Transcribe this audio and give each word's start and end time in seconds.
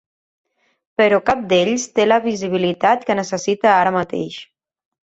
Però 1.01 1.19
cap 1.27 1.43
d’ells 1.53 1.85
té 1.99 2.09
la 2.09 2.19
visibilitat 2.25 3.07
que 3.11 3.21
necessita 3.23 3.77
ara 3.79 3.97
mateix. 4.03 4.43